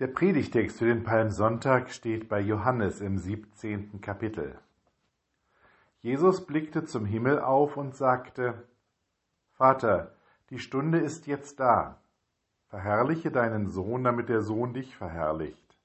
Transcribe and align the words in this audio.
Der 0.00 0.06
Predigtext 0.06 0.78
für 0.78 0.86
den 0.86 1.02
Palmsonntag 1.02 1.90
steht 1.90 2.30
bei 2.30 2.40
Johannes 2.40 3.02
im 3.02 3.18
17. 3.18 4.00
Kapitel. 4.00 4.58
Jesus 6.00 6.46
blickte 6.46 6.86
zum 6.86 7.04
Himmel 7.04 7.38
auf 7.38 7.76
und 7.76 7.94
sagte, 7.94 8.66
Vater, 9.52 10.14
die 10.48 10.58
Stunde 10.58 11.00
ist 11.00 11.26
jetzt 11.26 11.60
da. 11.60 12.00
Verherrliche 12.68 13.30
deinen 13.30 13.68
Sohn, 13.68 14.02
damit 14.02 14.30
der 14.30 14.40
Sohn 14.40 14.72
dich 14.72 14.96
verherrlicht. 14.96 15.76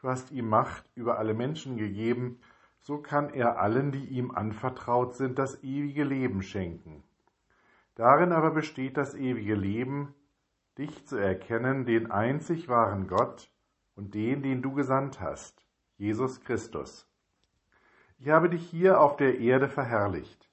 Du 0.00 0.06
hast 0.06 0.30
ihm 0.30 0.48
Macht 0.48 0.84
über 0.94 1.18
alle 1.18 1.34
Menschen 1.34 1.76
gegeben, 1.76 2.38
so 2.78 2.98
kann 2.98 3.30
er 3.30 3.58
allen, 3.58 3.90
die 3.90 4.04
ihm 4.04 4.30
anvertraut 4.30 5.16
sind, 5.16 5.40
das 5.40 5.60
ewige 5.64 6.04
Leben 6.04 6.42
schenken. 6.42 7.02
Darin 7.96 8.30
aber 8.30 8.52
besteht 8.52 8.96
das 8.96 9.16
ewige 9.16 9.56
Leben, 9.56 10.14
dich 10.78 11.06
zu 11.06 11.16
erkennen, 11.16 11.84
den 11.84 12.10
einzig 12.10 12.68
wahren 12.68 13.06
Gott 13.06 13.50
und 13.96 14.14
den, 14.14 14.42
den 14.42 14.62
du 14.62 14.72
gesandt 14.72 15.20
hast, 15.20 15.64
Jesus 15.96 16.40
Christus. 16.40 17.06
Ich 18.18 18.28
habe 18.28 18.48
dich 18.50 18.68
hier 18.68 19.00
auf 19.00 19.16
der 19.16 19.38
Erde 19.38 19.68
verherrlicht, 19.68 20.50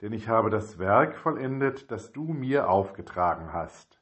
denn 0.00 0.12
ich 0.12 0.28
habe 0.28 0.50
das 0.50 0.78
Werk 0.78 1.16
vollendet, 1.16 1.90
das 1.90 2.12
du 2.12 2.32
mir 2.32 2.68
aufgetragen 2.68 3.52
hast. 3.52 4.00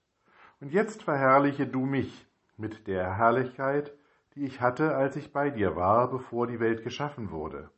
Und 0.61 0.73
jetzt 0.73 1.03
verherrliche 1.03 1.67
du 1.67 1.87
mich 1.87 2.29
mit 2.57 2.87
der 2.87 3.17
Herrlichkeit, 3.17 3.93
die 4.35 4.45
ich 4.45 4.61
hatte, 4.61 4.95
als 4.95 5.17
ich 5.17 5.33
bei 5.33 5.51
dir 5.51 5.75
war, 5.75 6.11
bevor 6.11 6.47
die 6.47 6.61
Welt 6.61 6.85
geschaffen 6.85 7.31
wurde. 7.31 7.71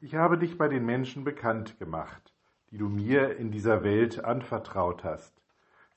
Ich 0.00 0.14
habe 0.14 0.38
dich 0.38 0.56
bei 0.56 0.68
den 0.68 0.86
Menschen 0.86 1.24
bekannt 1.24 1.78
gemacht, 1.78 2.32
die 2.70 2.78
du 2.78 2.88
mir 2.88 3.36
in 3.36 3.50
dieser 3.50 3.82
Welt 3.82 4.24
anvertraut 4.24 5.04
hast. 5.04 5.41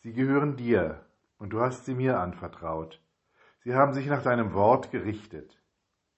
Sie 0.05 0.13
gehören 0.13 0.55
dir, 0.55 1.03
und 1.39 1.49
du 1.49 1.61
hast 1.61 1.85
sie 1.85 1.95
mir 1.95 2.19
anvertraut. 2.19 3.01
Sie 3.63 3.73
haben 3.73 3.95
sich 3.95 4.05
nach 4.05 4.21
deinem 4.21 4.53
Wort 4.53 4.91
gerichtet. 4.91 5.59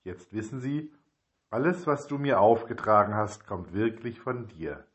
Jetzt 0.03 0.33
wissen 0.33 0.59
sie, 0.59 0.93
alles, 1.49 1.87
was 1.87 2.05
du 2.05 2.17
mir 2.17 2.41
aufgetragen 2.41 3.15
hast, 3.15 3.47
kommt 3.47 3.71
wirklich 3.71 4.19
von 4.19 4.49
dir. 4.49 4.85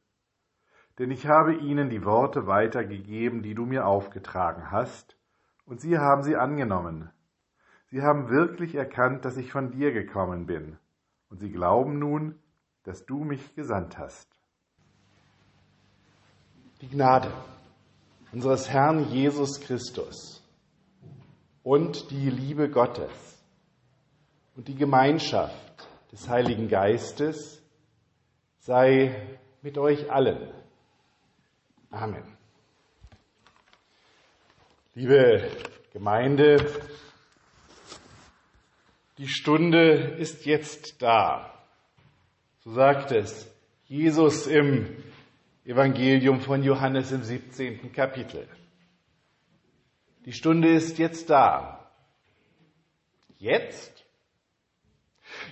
Denn 0.99 1.11
ich 1.11 1.27
habe 1.27 1.55
ihnen 1.55 1.89
die 1.89 2.05
Worte 2.05 2.47
weitergegeben, 2.47 3.43
die 3.43 3.55
du 3.55 3.65
mir 3.65 3.87
aufgetragen 3.87 4.71
hast, 4.71 5.17
und 5.65 5.81
sie 5.81 5.97
haben 5.97 6.23
sie 6.23 6.37
angenommen. 6.37 7.11
Sie 7.87 8.03
haben 8.03 8.29
wirklich 8.29 8.75
erkannt, 8.75 9.25
dass 9.25 9.39
ich 9.39 9.51
von 9.51 9.71
dir 9.71 9.95
gekommen 9.95 10.45
bin, 10.45 10.77
und 11.31 11.39
sie 11.39 11.51
glauben 11.51 11.99
nun, 11.99 12.39
dass 12.83 13.07
du 13.07 13.25
mich 13.25 13.55
gesandt 13.55 13.97
hast. 13.97 14.29
Die 16.83 16.91
Gnade 16.91 17.33
unseres 18.33 18.71
Herrn 18.71 19.11
Jesus 19.11 19.61
Christus 19.61 20.43
und 21.63 22.11
die 22.11 22.31
Liebe 22.31 22.71
Gottes 22.71 23.13
und 24.57 24.69
die 24.69 24.75
Gemeinschaft 24.75 25.87
des 26.11 26.29
Heiligen 26.29 26.69
Geistes 26.69 27.63
sei 28.61 29.39
mit 29.61 29.77
euch 29.77 30.11
allen. 30.11 30.51
Amen. 31.91 32.25
Liebe 34.95 35.51
Gemeinde, 35.93 36.57
die 39.19 39.29
Stunde 39.29 39.93
ist 40.19 40.47
jetzt 40.47 41.03
da. 41.03 41.53
So 42.61 42.73
sagt 42.73 43.13
es 43.13 43.47
Jesus 43.89 44.47
im 44.47 45.03
Evangelium 45.65 46.41
von 46.41 46.65
Johannes 46.65 47.13
im 47.13 47.23
17. 47.23 47.93
Kapitel. 47.93 48.49
Die 50.25 50.33
Stunde 50.33 50.69
ist 50.69 50.99
jetzt 50.99 51.31
da. 51.31 51.89
Jetzt? 53.39 54.05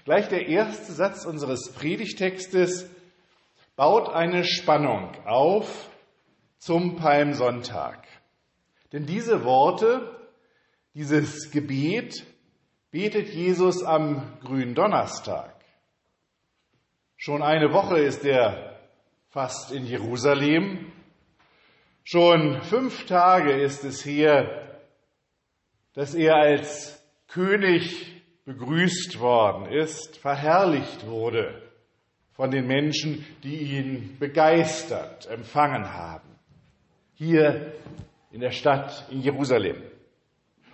Gleich 0.04 0.28
der 0.28 0.48
erste 0.48 0.92
Satz 0.92 1.24
unseres 1.24 1.72
Predigtextes 1.72 2.90
baut 3.76 4.08
eine 4.08 4.44
Spannung 4.44 5.14
auf 5.26 5.88
zum 6.58 6.96
Palmsonntag. 6.96 8.06
Denn 8.92 9.06
diese 9.06 9.44
Worte, 9.44 10.28
dieses 10.94 11.52
Gebet 11.52 12.26
betet 12.90 13.28
Jesus 13.28 13.84
am 13.84 14.40
grünen 14.40 14.74
Donnerstag. 14.74 15.54
Schon 17.16 17.42
eine 17.42 17.72
Woche 17.72 18.00
ist 18.00 18.24
er 18.24 18.79
fast 19.30 19.70
in 19.70 19.86
Jerusalem. 19.86 20.92
Schon 22.02 22.60
fünf 22.62 23.06
Tage 23.06 23.52
ist 23.52 23.84
es 23.84 24.04
her, 24.04 24.80
dass 25.94 26.14
er 26.14 26.34
als 26.34 27.00
König 27.28 28.22
begrüßt 28.44 29.20
worden 29.20 29.66
ist, 29.66 30.18
verherrlicht 30.18 31.06
wurde 31.06 31.62
von 32.32 32.50
den 32.50 32.66
Menschen, 32.66 33.24
die 33.44 33.76
ihn 33.76 34.16
begeistert 34.18 35.28
empfangen 35.28 35.92
haben. 35.92 36.28
Hier 37.14 37.74
in 38.32 38.40
der 38.40 38.50
Stadt 38.50 39.06
in 39.10 39.20
Jerusalem. 39.20 39.80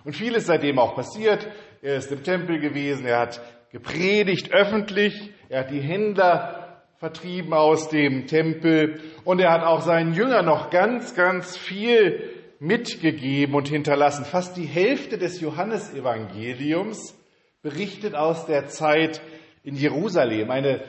Und 0.03 0.15
vieles 0.15 0.47
seitdem 0.47 0.79
auch 0.79 0.95
passiert. 0.95 1.47
Er 1.83 1.97
ist 1.97 2.11
im 2.11 2.23
Tempel 2.23 2.59
gewesen, 2.59 3.05
er 3.05 3.19
hat 3.19 3.41
gepredigt 3.71 4.51
öffentlich, 4.51 5.31
er 5.49 5.59
hat 5.59 5.69
die 5.69 5.81
Händler 5.81 6.66
vertrieben 6.99 7.53
aus 7.53 7.89
dem 7.89 8.25
Tempel 8.27 8.99
und 9.23 9.39
er 9.39 9.51
hat 9.51 9.63
auch 9.63 9.81
seinen 9.81 10.13
Jüngern 10.13 10.45
noch 10.45 10.69
ganz, 10.69 11.13
ganz 11.13 11.55
viel 11.55 12.23
mitgegeben 12.59 13.53
und 13.55 13.67
hinterlassen. 13.67 14.25
Fast 14.25 14.57
die 14.57 14.65
Hälfte 14.65 15.17
des 15.17 15.39
Johannesevangeliums 15.39 17.15
berichtet 17.61 18.15
aus 18.15 18.47
der 18.47 18.67
Zeit 18.67 19.21
in 19.63 19.75
Jerusalem. 19.75 20.49
Eine 20.49 20.83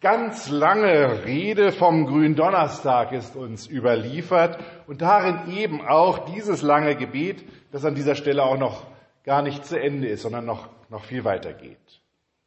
ganz 0.00 0.50
lange 0.50 1.24
Rede 1.24 1.72
vom 1.72 2.06
Gründonnerstag 2.06 3.12
ist 3.12 3.34
uns 3.34 3.66
überliefert 3.66 4.58
und 4.86 5.00
darin 5.00 5.56
eben 5.56 5.80
auch 5.80 6.26
dieses 6.26 6.60
lange 6.60 6.94
Gebet, 6.94 7.44
das 7.72 7.86
an 7.86 7.94
dieser 7.94 8.14
Stelle 8.14 8.42
auch 8.42 8.58
noch 8.58 8.86
gar 9.24 9.42
nicht 9.42 9.64
zu 9.64 9.80
Ende 9.80 10.08
ist, 10.08 10.22
sondern 10.22 10.44
noch, 10.44 10.68
noch 10.90 11.04
viel 11.04 11.24
weiter 11.24 11.54
geht. 11.54 12.02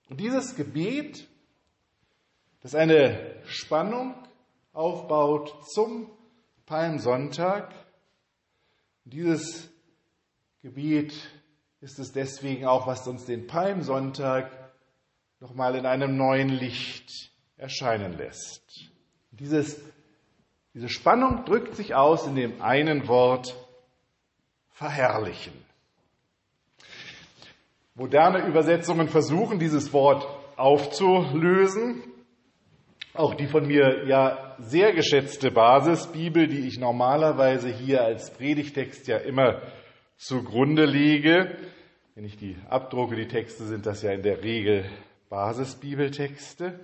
Und 0.09 0.19
dieses 0.19 0.55
Gebet 0.55 1.27
das 2.61 2.75
eine 2.75 3.35
Spannung 3.45 4.15
aufbaut 4.73 5.53
zum 5.73 6.09
Palmsonntag. 6.65 7.73
Dieses 9.03 9.69
Gebet 10.61 11.13
ist 11.81 11.99
es 11.99 12.11
deswegen 12.11 12.65
auch, 12.65 12.87
was 12.87 13.07
uns 13.07 13.25
den 13.25 13.47
Palmsonntag 13.47 14.51
nochmal 15.39 15.75
in 15.75 15.85
einem 15.85 16.15
neuen 16.15 16.49
Licht 16.49 17.31
erscheinen 17.57 18.15
lässt. 18.17 18.91
Dieses, 19.31 19.81
diese 20.73 20.89
Spannung 20.89 21.45
drückt 21.45 21.75
sich 21.75 21.95
aus 21.95 22.27
in 22.27 22.35
dem 22.35 22.61
einen 22.61 23.07
Wort 23.07 23.55
verherrlichen. 24.69 25.53
Moderne 27.95 28.45
Übersetzungen 28.45 29.09
versuchen, 29.09 29.59
dieses 29.59 29.91
Wort 29.93 30.27
aufzulösen. 30.57 32.03
Auch 33.13 33.35
die 33.35 33.47
von 33.47 33.67
mir 33.67 34.05
ja 34.07 34.55
sehr 34.59 34.93
geschätzte 34.93 35.51
Basisbibel, 35.51 36.47
die 36.47 36.67
ich 36.67 36.79
normalerweise 36.79 37.69
hier 37.69 38.03
als 38.03 38.31
Predigtext 38.31 39.07
ja 39.07 39.17
immer 39.17 39.61
zugrunde 40.17 40.85
lege. 40.85 41.57
Wenn 42.15 42.23
ich 42.23 42.37
die 42.37 42.55
abdrucke, 42.69 43.17
die 43.17 43.27
Texte 43.27 43.65
sind 43.65 43.85
das 43.85 44.01
ja 44.01 44.11
in 44.11 44.21
der 44.21 44.43
Regel 44.43 44.85
Basisbibeltexte. 45.29 46.79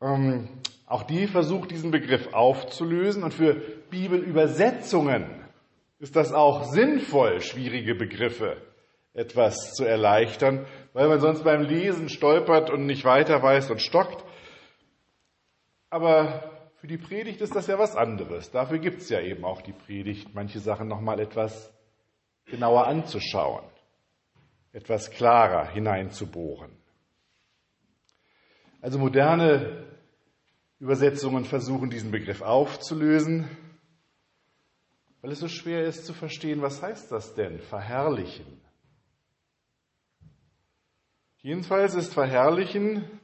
Ähm, 0.00 0.48
auch 0.86 1.02
die 1.02 1.26
versucht 1.26 1.72
diesen 1.72 1.90
Begriff 1.90 2.32
aufzulösen 2.32 3.24
und 3.24 3.34
für 3.34 3.54
Bibelübersetzungen 3.90 5.26
ist 5.98 6.14
das 6.14 6.32
auch 6.32 6.64
sinnvoll, 6.64 7.40
schwierige 7.40 7.96
Begriffe 7.96 8.56
etwas 9.12 9.74
zu 9.74 9.84
erleichtern, 9.84 10.66
weil 10.92 11.08
man 11.08 11.20
sonst 11.20 11.42
beim 11.42 11.62
Lesen 11.62 12.08
stolpert 12.08 12.70
und 12.70 12.86
nicht 12.86 13.04
weiter 13.04 13.42
weiß 13.42 13.70
und 13.72 13.82
stockt. 13.82 14.24
Aber 15.90 16.50
für 16.76 16.86
die 16.86 16.96
Predigt 16.96 17.40
ist 17.40 17.54
das 17.54 17.66
ja 17.66 17.78
was 17.78 17.96
anderes. 17.96 18.50
Dafür 18.50 18.78
gibt 18.78 19.02
es 19.02 19.10
ja 19.10 19.20
eben 19.20 19.44
auch 19.44 19.60
die 19.60 19.72
Predigt, 19.72 20.34
manche 20.34 20.60
Sachen 20.60 20.88
nochmal 20.88 21.20
etwas 21.20 21.74
genauer 22.46 22.86
anzuschauen, 22.86 23.64
etwas 24.72 25.10
klarer 25.10 25.68
hineinzubohren. 25.68 26.70
Also 28.80 28.98
moderne 28.98 29.86
Übersetzungen 30.78 31.44
versuchen 31.44 31.90
diesen 31.90 32.10
Begriff 32.10 32.40
aufzulösen, 32.40 33.48
weil 35.20 35.32
es 35.32 35.40
so 35.40 35.48
schwer 35.48 35.84
ist 35.84 36.06
zu 36.06 36.14
verstehen, 36.14 36.62
was 36.62 36.80
heißt 36.80 37.12
das 37.12 37.34
denn, 37.34 37.58
verherrlichen. 37.58 38.62
Jedenfalls 41.42 41.94
ist 41.94 42.14
verherrlichen 42.14 43.19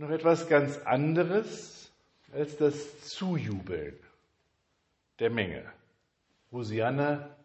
noch 0.00 0.08
etwas 0.08 0.48
ganz 0.48 0.78
anderes 0.78 1.92
als 2.32 2.56
das 2.56 3.00
Zujubeln 3.02 3.98
der 5.18 5.28
Menge. 5.28 5.70
Hosianna, 6.50 7.36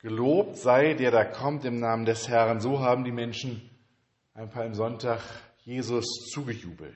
Gelobt 0.00 0.56
sei, 0.58 0.94
der 0.94 1.10
da 1.10 1.24
kommt 1.24 1.64
im 1.64 1.80
Namen 1.80 2.04
des 2.04 2.28
Herrn. 2.28 2.60
So 2.60 2.80
haben 2.80 3.02
die 3.02 3.10
Menschen 3.10 3.68
ein 4.34 4.48
paar 4.48 4.64
im 4.64 4.74
Sonntag 4.74 5.20
Jesus 5.64 6.04
zugejubelt. 6.32 6.94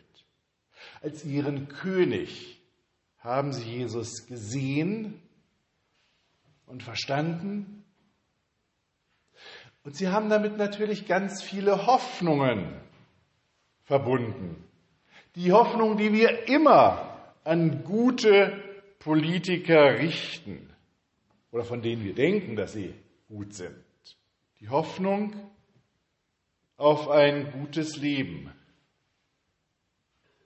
Als 1.00 1.25
ihren 1.25 1.66
König 1.66 2.62
haben 3.19 3.52
sie 3.52 3.64
Jesus 3.64 4.26
gesehen 4.28 5.20
und 6.66 6.84
verstanden. 6.84 7.84
Und 9.82 9.96
sie 9.96 10.08
haben 10.08 10.31
damit 10.31 10.58
natürlich 10.58 11.08
ganz 11.08 11.43
viele 11.43 11.87
Hoffnungen 11.87 12.72
verbunden. 13.93 14.56
Die 15.35 15.53
Hoffnung, 15.53 15.99
die 15.99 16.15
wir 16.15 16.49
immer 16.49 17.35
an 17.44 17.85
gute 17.85 18.59
Politiker 19.00 19.99
richten 19.99 20.67
oder 21.50 21.62
von 21.62 21.83
denen 21.83 22.03
wir 22.03 22.15
denken, 22.15 22.56
dass 22.56 22.73
sie 22.73 22.94
gut 23.29 23.53
sind. 23.53 23.77
Die 24.61 24.71
Hoffnung 24.71 25.35
auf 26.79 27.11
ein 27.11 27.53
gutes 27.53 27.99
Leben 27.99 28.50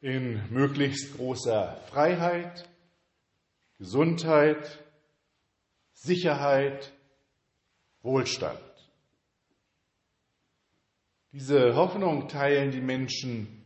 in 0.01 0.43
möglichst 0.51 1.17
großer 1.17 1.81
Freiheit, 1.89 2.69
Gesundheit, 3.79 4.83
Sicherheit, 5.93 6.93
Wohlstand. 8.03 8.66
Diese 11.39 11.77
Hoffnung 11.77 12.29
teilen 12.29 12.71
die 12.71 12.81
Menschen 12.81 13.63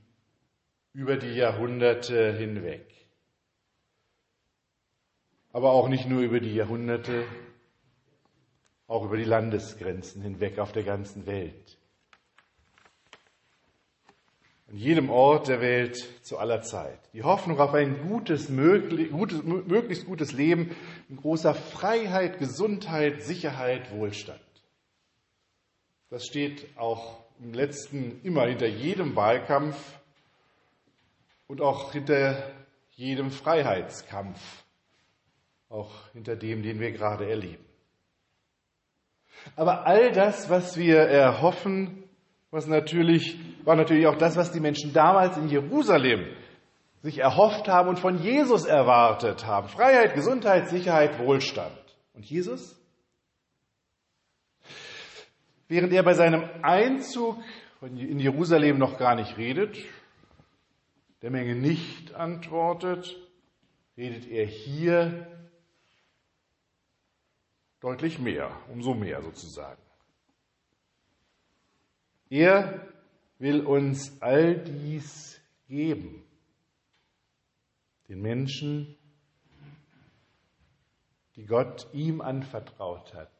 über 0.92 1.16
die 1.16 1.34
Jahrhunderte 1.34 2.36
hinweg. 2.36 2.84
Aber 5.52 5.70
auch 5.70 5.86
nicht 5.86 6.08
nur 6.08 6.20
über 6.20 6.40
die 6.40 6.52
Jahrhunderte, 6.52 7.24
auch 8.88 9.04
über 9.04 9.16
die 9.16 9.22
Landesgrenzen 9.22 10.20
hinweg 10.20 10.58
auf 10.58 10.72
der 10.72 10.82
ganzen 10.82 11.26
Welt. 11.26 11.78
An 14.68 14.76
jedem 14.76 15.08
Ort 15.08 15.46
der 15.46 15.60
Welt 15.60 15.96
zu 16.26 16.38
aller 16.38 16.62
Zeit. 16.62 16.98
Die 17.12 17.22
Hoffnung 17.22 17.60
auf 17.60 17.72
ein 17.72 18.02
gutes, 18.08 18.48
möglichst 18.48 20.06
gutes 20.06 20.32
Leben 20.32 20.74
in 21.08 21.18
großer 21.18 21.54
Freiheit, 21.54 22.40
Gesundheit, 22.40 23.22
Sicherheit, 23.22 23.92
Wohlstand. 23.92 24.40
Das 26.08 26.26
steht 26.26 26.66
auch 26.76 27.29
im 27.42 27.52
letzten 27.54 28.20
immer 28.22 28.46
hinter 28.46 28.66
jedem 28.66 29.16
Wahlkampf 29.16 29.76
und 31.46 31.60
auch 31.60 31.92
hinter 31.92 32.42
jedem 32.90 33.30
Freiheitskampf, 33.30 34.38
auch 35.68 35.90
hinter 36.12 36.36
dem, 36.36 36.62
den 36.62 36.80
wir 36.80 36.92
gerade 36.92 37.28
erleben. 37.28 37.64
Aber 39.56 39.86
all 39.86 40.12
das, 40.12 40.50
was 40.50 40.76
wir 40.76 40.98
erhoffen, 40.98 42.04
was 42.50 42.66
natürlich, 42.66 43.38
war 43.64 43.76
natürlich 43.76 44.06
auch 44.06 44.18
das, 44.18 44.36
was 44.36 44.52
die 44.52 44.60
Menschen 44.60 44.92
damals 44.92 45.38
in 45.38 45.48
Jerusalem 45.48 46.26
sich 47.02 47.18
erhofft 47.18 47.68
haben 47.68 47.88
und 47.88 47.98
von 47.98 48.18
Jesus 48.22 48.66
erwartet 48.66 49.46
haben. 49.46 49.68
Freiheit, 49.68 50.14
Gesundheit, 50.14 50.68
Sicherheit, 50.68 51.18
Wohlstand. 51.18 51.72
Und 52.12 52.26
Jesus? 52.26 52.79
Während 55.70 55.92
er 55.92 56.02
bei 56.02 56.14
seinem 56.14 56.50
Einzug 56.62 57.38
in 57.80 58.18
Jerusalem 58.18 58.76
noch 58.76 58.98
gar 58.98 59.14
nicht 59.14 59.36
redet, 59.36 59.78
der 61.22 61.30
Menge 61.30 61.54
nicht 61.54 62.12
antwortet, 62.12 63.16
redet 63.96 64.26
er 64.26 64.46
hier 64.46 65.28
deutlich 67.78 68.18
mehr, 68.18 68.50
umso 68.72 68.94
mehr 68.94 69.22
sozusagen. 69.22 69.80
Er 72.30 72.88
will 73.38 73.64
uns 73.64 74.20
all 74.20 74.56
dies 74.56 75.40
geben, 75.68 76.24
den 78.08 78.20
Menschen, 78.22 78.96
die 81.36 81.46
Gott 81.46 81.86
ihm 81.92 82.20
anvertraut 82.20 83.14
hat, 83.14 83.30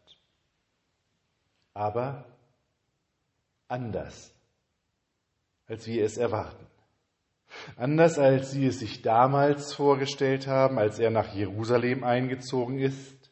aber 1.75 2.25
anders, 3.69 4.35
als 5.67 5.87
wir 5.87 6.05
es 6.05 6.17
erwarten. 6.17 6.67
Anders 7.77 8.19
als 8.19 8.53
sie 8.53 8.67
es 8.67 8.79
sich 8.79 9.03
damals 9.03 9.75
vorgestellt 9.75 10.47
haben, 10.47 10.79
als 10.79 10.99
er 10.99 11.11
nach 11.11 11.35
Jerusalem 11.35 12.05
eingezogen 12.05 12.79
ist. 12.79 13.31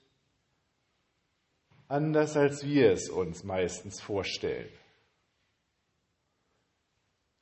Anders 1.86 2.36
als 2.36 2.64
wir 2.64 2.92
es 2.92 3.08
uns 3.08 3.44
meistens 3.44 4.00
vorstellen. 4.00 4.68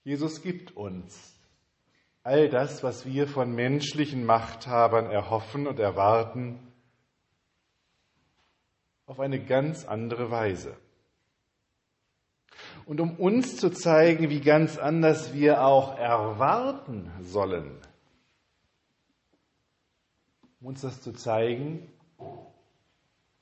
Jesus 0.05 0.43
gibt 0.43 0.77
uns 0.77 1.37
all 2.23 2.49
das, 2.49 2.83
was 2.83 3.07
wir 3.07 3.27
von 3.27 3.55
menschlichen 3.55 4.25
Machthabern 4.25 5.11
erhoffen 5.11 5.67
und 5.67 5.79
erwarten, 5.79 6.61
auf 9.07 9.21
eine 9.21 9.45
ganz 9.45 9.85
andere 9.85 10.31
Weise. 10.31 10.77
Und 12.87 13.01
um 13.01 13.17
uns 13.17 13.57
zu 13.57 13.71
zeigen, 13.71 14.31
wie 14.31 14.41
ganz 14.41 14.79
anders 14.79 15.35
wir 15.35 15.65
auch 15.67 15.99
erwarten 15.99 17.11
sollen, 17.21 17.77
um 20.61 20.69
uns 20.69 20.83
das 20.83 21.03
zu 21.03 21.13
zeigen, 21.13 21.91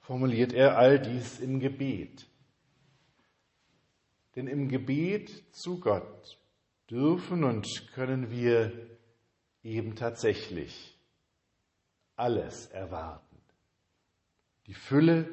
formuliert 0.01 0.55
er 0.55 0.79
all 0.79 0.99
dies 0.99 1.41
im 1.41 1.61
Gebet. 1.61 2.27
Denn 4.35 4.47
im 4.47 4.69
Gebet 4.69 5.45
zu 5.55 5.79
Gott 5.79 6.39
dürfen 6.91 7.45
und 7.45 7.93
können 7.93 8.31
wir 8.31 8.73
eben 9.63 9.95
tatsächlich 9.95 10.99
alles 12.17 12.67
erwarten. 12.69 13.37
Die 14.67 14.75
Fülle 14.75 15.29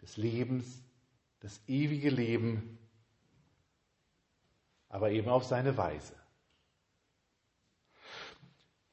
des 0.00 0.16
Lebens, 0.16 0.82
das 1.40 1.60
ewige 1.68 2.08
Leben 2.08 2.78
aber 4.90 5.12
eben 5.12 5.28
auf 5.30 5.44
seine 5.44 5.76
Weise. 5.78 6.14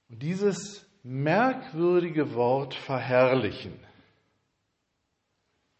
Und 0.09 0.23
dieses 0.23 0.85
merkwürdige 1.03 2.33
Wort 2.33 2.75
verherrlichen, 2.75 3.77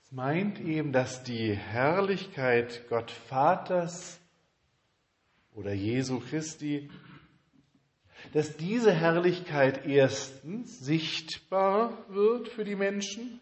es 0.04 0.12
meint 0.12 0.60
eben, 0.60 0.92
dass 0.92 1.24
die 1.24 1.54
Herrlichkeit 1.54 2.88
Gott 2.90 3.12
Vaters 3.12 4.20
oder 5.54 5.74
Jesu 5.74 6.20
Christi, 6.20 6.90
dass 8.34 8.58
diese 8.58 8.94
Herrlichkeit 8.94 9.86
erstens 9.86 10.80
sichtbar 10.80 12.06
wird 12.10 12.48
für 12.48 12.64
die 12.64 12.76
Menschen, 12.76 13.40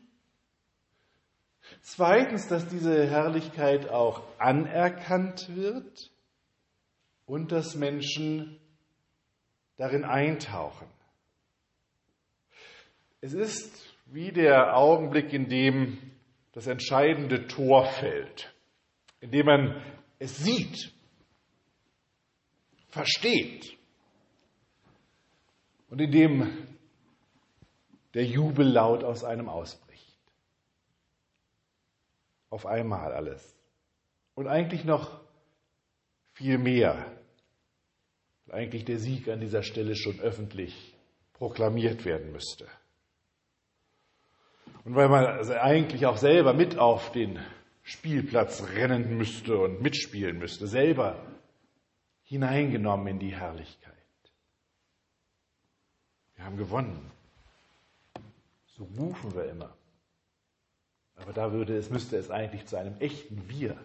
zweitens, 1.81 2.47
dass 2.47 2.67
diese 2.67 3.07
Herrlichkeit 3.07 3.89
auch 3.89 4.23
anerkannt 4.39 5.55
wird, 5.55 6.11
und 7.25 7.51
dass 7.51 7.75
Menschen 7.75 8.59
darin 9.77 10.03
eintauchen. 10.03 10.87
Es 13.21 13.33
ist 13.33 13.95
wie 14.05 14.31
der 14.31 14.77
Augenblick, 14.77 15.33
in 15.33 15.49
dem 15.49 16.11
das 16.51 16.67
entscheidende 16.67 17.47
Tor 17.47 17.85
fällt, 17.85 18.53
in 19.19 19.31
dem 19.31 19.45
man 19.45 19.83
es 20.19 20.37
sieht, 20.37 20.93
versteht 22.87 23.77
und 25.89 25.99
in 25.99 26.11
dem 26.11 26.67
der 28.13 28.25
Jubel 28.25 28.65
laut 28.65 29.03
aus 29.03 29.25
einem 29.25 29.49
ausbricht. 29.49 30.17
Auf 32.49 32.65
einmal 32.65 33.11
alles. 33.11 33.57
Und 34.35 34.47
eigentlich 34.47 34.85
noch 34.85 35.24
viel 36.35 36.57
mehr, 36.57 37.11
weil 38.45 38.61
eigentlich 38.61 38.85
der 38.85 38.99
Sieg 38.99 39.29
an 39.29 39.39
dieser 39.39 39.63
Stelle 39.63 39.95
schon 39.95 40.19
öffentlich 40.19 40.93
proklamiert 41.33 42.05
werden 42.05 42.31
müsste. 42.31 42.67
Und 44.83 44.95
weil 44.95 45.09
man 45.09 45.25
also 45.25 45.53
eigentlich 45.53 46.05
auch 46.05 46.17
selber 46.17 46.53
mit 46.53 46.77
auf 46.77 47.11
den 47.11 47.39
Spielplatz 47.83 48.63
rennen 48.75 49.17
müsste 49.17 49.57
und 49.57 49.81
mitspielen 49.81 50.37
müsste, 50.37 50.67
selber 50.67 51.25
hineingenommen 52.23 53.07
in 53.07 53.19
die 53.19 53.35
Herrlichkeit. 53.35 53.93
Wir 56.35 56.45
haben 56.45 56.57
gewonnen. 56.57 57.11
So 58.67 58.83
rufen 58.97 59.33
wir 59.33 59.45
immer. 59.45 59.73
Aber 61.15 61.31
da 61.31 61.53
würde 61.53 61.77
es, 61.77 61.89
müsste 61.89 62.17
es 62.17 62.29
eigentlich 62.29 62.65
zu 62.65 62.75
einem 62.77 62.99
echten 62.99 63.47
Wir 63.47 63.77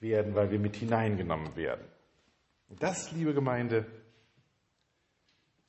werden, 0.00 0.34
weil 0.34 0.50
wir 0.50 0.58
mit 0.58 0.76
hineingenommen 0.76 1.54
werden. 1.56 1.84
Das, 2.78 3.12
liebe 3.12 3.34
Gemeinde, 3.34 3.86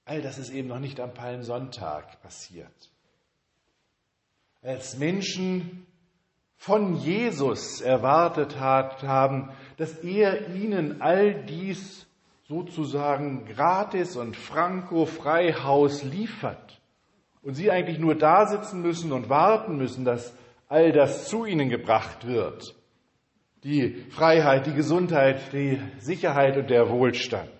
all 0.05 0.21
das 0.21 0.37
ist 0.37 0.51
eben 0.51 0.67
noch 0.67 0.79
nicht 0.79 0.99
am 0.99 1.13
Palmsonntag 1.13 2.21
passiert. 2.21 2.91
Als 4.61 4.97
Menschen 4.97 5.87
von 6.57 6.95
Jesus 6.97 7.81
erwartet 7.81 8.59
hat, 8.59 9.01
haben, 9.01 9.51
dass 9.77 9.95
er 10.03 10.53
ihnen 10.53 11.01
all 11.01 11.43
dies 11.45 12.05
sozusagen 12.43 13.45
gratis 13.45 14.15
und 14.15 14.35
franco 14.35 15.05
frei 15.05 15.53
Haus 15.53 16.03
liefert 16.03 16.79
und 17.41 17.55
sie 17.55 17.71
eigentlich 17.71 17.97
nur 17.97 18.13
da 18.13 18.45
sitzen 18.45 18.81
müssen 18.81 19.11
und 19.11 19.29
warten 19.29 19.77
müssen, 19.77 20.05
dass 20.05 20.35
all 20.67 20.91
das 20.91 21.27
zu 21.27 21.45
ihnen 21.45 21.69
gebracht 21.69 22.27
wird. 22.27 22.75
Die 23.63 24.05
Freiheit, 24.09 24.65
die 24.65 24.73
Gesundheit, 24.73 25.53
die 25.53 25.79
Sicherheit 25.99 26.57
und 26.57 26.69
der 26.69 26.89
Wohlstand. 26.89 27.51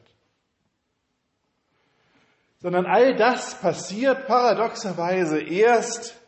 Sondern 2.60 2.86
all 2.86 3.16
das 3.16 3.60
passiert 3.60 4.28
paradoxerweise 4.28 5.40
erst 5.40 6.20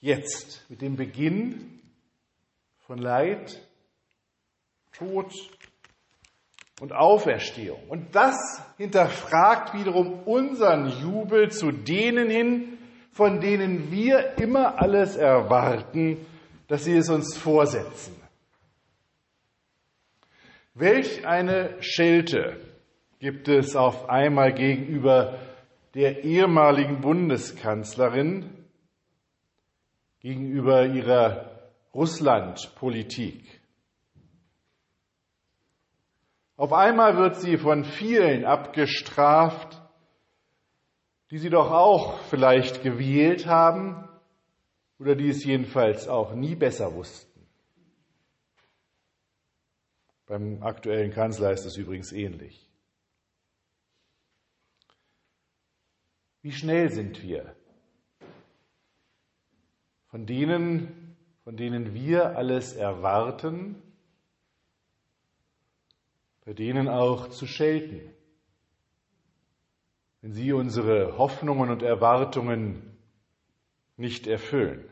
jetzt 0.00 0.64
mit 0.68 0.82
dem 0.82 0.96
Beginn 0.96 1.80
von 2.86 2.98
Leid, 2.98 3.60
Tod 4.92 5.32
und 6.80 6.92
Auferstehung. 6.92 7.80
Und 7.88 8.14
das 8.14 8.36
hinterfragt 8.76 9.74
wiederum 9.74 10.20
unseren 10.24 10.88
Jubel 11.00 11.50
zu 11.50 11.72
denen 11.72 12.28
hin, 12.28 12.78
von 13.12 13.40
denen 13.40 13.90
wir 13.90 14.38
immer 14.38 14.80
alles 14.80 15.16
erwarten, 15.16 16.26
dass 16.68 16.84
sie 16.84 16.96
es 16.96 17.08
uns 17.08 17.36
vorsetzen. 17.36 18.23
Welch 20.76 21.24
eine 21.24 21.80
Schelte 21.80 22.60
gibt 23.20 23.46
es 23.46 23.76
auf 23.76 24.08
einmal 24.08 24.52
gegenüber 24.52 25.38
der 25.94 26.24
ehemaligen 26.24 27.00
Bundeskanzlerin, 27.00 28.66
gegenüber 30.18 30.86
ihrer 30.86 31.70
Russlandpolitik. 31.94 33.62
Auf 36.56 36.72
einmal 36.72 37.16
wird 37.18 37.36
sie 37.36 37.56
von 37.56 37.84
vielen 37.84 38.44
abgestraft, 38.44 39.80
die 41.30 41.38
sie 41.38 41.50
doch 41.50 41.70
auch 41.70 42.18
vielleicht 42.30 42.82
gewählt 42.82 43.46
haben 43.46 44.08
oder 44.98 45.14
die 45.14 45.28
es 45.28 45.44
jedenfalls 45.44 46.08
auch 46.08 46.34
nie 46.34 46.56
besser 46.56 46.92
wussten. 46.94 47.33
Beim 50.26 50.62
aktuellen 50.62 51.12
Kanzler 51.12 51.52
ist 51.52 51.64
es 51.64 51.76
übrigens 51.76 52.12
ähnlich. 52.12 52.66
Wie 56.40 56.52
schnell 56.52 56.90
sind 56.90 57.22
wir 57.22 57.56
von 60.06 60.26
denen, 60.26 61.16
von 61.42 61.56
denen 61.56 61.94
wir 61.94 62.36
alles 62.36 62.74
erwarten, 62.74 63.82
bei 66.44 66.52
denen 66.52 66.88
auch 66.88 67.30
zu 67.30 67.46
schelten, 67.46 68.14
wenn 70.20 70.32
sie 70.32 70.52
unsere 70.52 71.18
Hoffnungen 71.18 71.70
und 71.70 71.82
Erwartungen 71.82 72.96
nicht 73.96 74.26
erfüllen. 74.26 74.88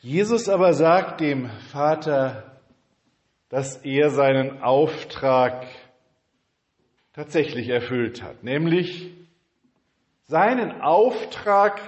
Jesus 0.00 0.48
aber 0.48 0.74
sagt 0.74 1.20
dem 1.20 1.50
Vater, 1.72 2.56
dass 3.48 3.76
er 3.78 4.10
seinen 4.10 4.62
Auftrag 4.62 5.66
tatsächlich 7.14 7.68
erfüllt 7.68 8.22
hat, 8.22 8.44
nämlich 8.44 9.12
seinen 10.24 10.80
Auftrag, 10.80 11.80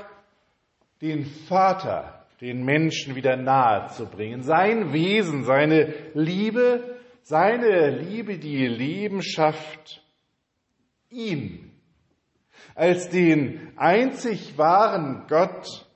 den 1.01 1.25
Vater 1.25 2.27
den 2.41 2.65
Menschen 2.65 3.15
wieder 3.15 3.37
nahe 3.37 3.89
zu 3.89 4.07
bringen, 4.07 4.43
sein 4.43 4.93
Wesen, 4.93 5.45
seine 5.45 5.95
Liebe, 6.15 6.99
seine 7.23 7.91
Liebe, 7.91 8.39
die 8.39 8.67
Leben 8.67 9.23
schafft, 9.23 10.03
ihn 11.11 11.71
als 12.75 13.11
den 13.11 13.73
einzig 13.77 14.57
wahren 14.57 15.27
Gott 15.29 15.87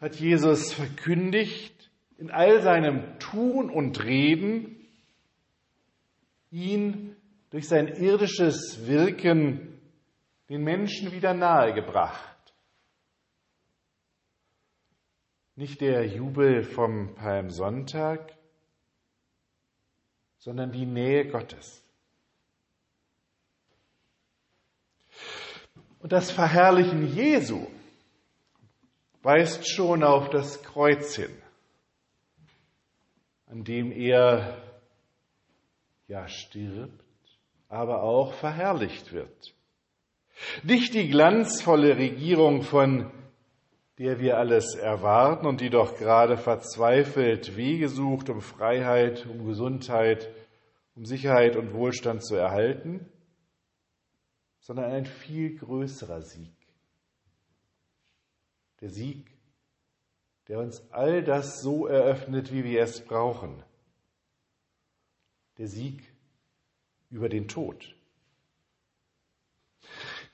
hat 0.00 0.16
Jesus 0.16 0.72
verkündigt 0.72 1.90
in 2.18 2.30
all 2.30 2.62
seinem 2.62 3.18
Tun 3.18 3.70
und 3.70 4.02
Reden, 4.04 4.76
ihn 6.50 7.16
durch 7.50 7.68
sein 7.68 7.88
irdisches 7.88 8.86
Wirken 8.86 9.80
den 10.48 10.62
Menschen 10.62 11.12
wieder 11.12 11.34
nahegebracht. 11.34 12.36
Nicht 15.56 15.80
der 15.80 16.06
Jubel 16.06 16.62
vom 16.62 17.14
Palmsonntag, 17.14 18.36
sondern 20.38 20.70
die 20.70 20.86
Nähe 20.86 21.26
Gottes. 21.28 21.82
Und 25.98 26.12
das 26.12 26.30
Verherrlichen 26.30 27.12
Jesu 27.12 27.66
weist 29.22 29.68
schon 29.68 30.02
auf 30.02 30.30
das 30.30 30.62
Kreuz 30.62 31.16
hin, 31.16 31.34
an 33.46 33.64
dem 33.64 33.92
er 33.92 34.62
ja 36.06 36.28
stirbt, 36.28 37.04
aber 37.68 38.02
auch 38.02 38.32
verherrlicht 38.34 39.12
wird. 39.12 39.54
Nicht 40.62 40.94
die 40.94 41.08
glanzvolle 41.08 41.96
Regierung, 41.96 42.62
von 42.62 43.10
der 43.98 44.20
wir 44.20 44.38
alles 44.38 44.76
erwarten 44.76 45.46
und 45.46 45.60
die 45.60 45.70
doch 45.70 45.96
gerade 45.96 46.36
verzweifelt 46.36 47.56
Wege 47.56 47.88
sucht, 47.88 48.30
um 48.30 48.40
Freiheit, 48.40 49.26
um 49.26 49.44
Gesundheit, 49.44 50.30
um 50.94 51.04
Sicherheit 51.04 51.56
und 51.56 51.74
Wohlstand 51.74 52.24
zu 52.24 52.36
erhalten, 52.36 53.08
sondern 54.60 54.92
ein 54.92 55.06
viel 55.06 55.56
größerer 55.56 56.22
Sieg. 56.22 56.57
Der 58.80 58.90
Sieg, 58.90 59.26
der 60.48 60.58
uns 60.60 60.82
all 60.92 61.22
das 61.22 61.60
so 61.60 61.86
eröffnet, 61.86 62.52
wie 62.52 62.64
wir 62.64 62.82
es 62.82 63.04
brauchen. 63.04 63.62
Der 65.58 65.66
Sieg 65.66 66.02
über 67.10 67.28
den 67.28 67.48
Tod. 67.48 67.94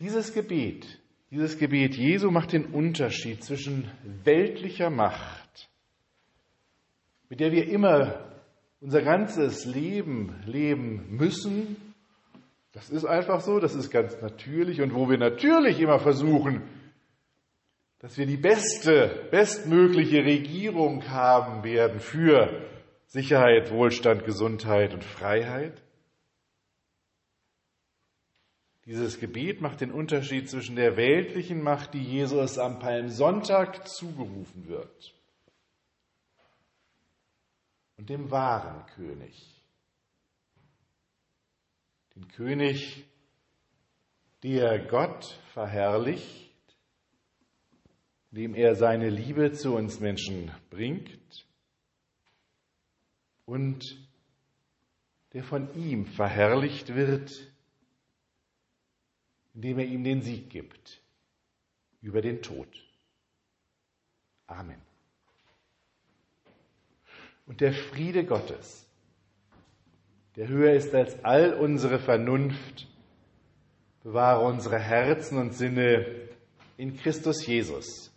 Dieses 0.01 0.33
Gebet, 0.33 1.01
dieses 1.31 1.59
Gebet 1.59 1.97
Jesu 1.97 2.31
macht 2.31 2.53
den 2.53 2.67
Unterschied 2.67 3.43
zwischen 3.43 3.91
weltlicher 4.25 4.91
Macht, 4.91 5.71
mit 7.29 7.41
der 7.41 7.53
wir 7.53 7.69
immer 7.69 8.35
unser 8.81 9.03
ganzes 9.03 9.65
Leben 9.65 10.43
leben 10.47 11.17
müssen. 11.17 11.77
Das 12.73 12.91
ist 12.91 13.05
einfach 13.05 13.41
so, 13.41 13.61
das 13.61 13.75
ist 13.75 13.91
ganz 13.91 14.21
natürlich 14.21 14.83
und 14.83 14.95
wo 14.95 15.09
wir 15.09 15.17
natürlich 15.17 15.81
immer 15.81 15.99
versuchen, 15.99 16.63
dass 18.05 18.19
wir 18.19 18.27
die 18.27 18.37
beste, 18.37 19.29
bestmögliche 19.31 20.27
Regierung 20.27 21.09
haben 21.09 21.65
werden 21.65 22.01
für 22.01 22.69
Sicherheit, 23.07 23.71
Wohlstand, 23.71 24.27
Gesundheit 24.27 24.93
und 24.93 25.03
Freiheit. 25.03 25.83
Dieses 28.85 29.19
Gebet 29.19 29.63
macht 29.63 29.81
den 29.81 29.91
Unterschied 29.91 30.51
zwischen 30.51 30.77
der 30.77 30.99
weltlichen 30.99 31.63
Macht, 31.63 31.95
die 31.95 32.03
Jesus 32.03 32.59
am 32.59 32.79
Palmsonntag 32.79 33.89
zugerufen 33.89 34.69
wird, 34.69 35.15
und 37.97 38.11
dem 38.11 38.31
wahren 38.31 38.85
König. 38.97 39.65
Den 42.15 42.29
König, 42.29 43.07
der 44.43 44.79
Gott 44.89 45.41
verherrlicht, 45.55 46.44
indem 48.35 48.57
er 48.57 48.75
seine 48.75 49.11
Liebe 49.11 49.53
zu 49.53 49.77
uns 49.77 50.01
Menschen 50.01 50.51
bringt 50.69 51.47
und 53.45 53.81
der 55.33 55.45
von 55.45 55.73
ihm 55.77 56.05
verherrlicht 56.05 56.97
wird, 56.97 57.31
indem 59.55 59.79
er 59.79 59.85
ihm 59.85 60.03
den 60.03 60.21
Sieg 60.21 60.51
gibt 60.51 61.01
über 62.01 62.23
den 62.23 62.43
Tod. 62.43 62.67
Amen. 64.49 64.83
Und 67.47 67.61
der 67.61 67.73
Friede 67.73 68.25
Gottes, 68.25 68.85
der 70.35 70.49
höher 70.49 70.73
ist 70.73 70.93
als 70.93 71.25
all 71.25 71.55
unsere 71.55 72.01
Vernunft, 72.01 72.89
bewahre 74.03 74.45
unsere 74.45 74.81
Herzen 74.81 75.39
und 75.39 75.53
Sinne 75.55 76.31
in 76.77 76.97
Christus 76.97 77.47
Jesus 77.47 78.11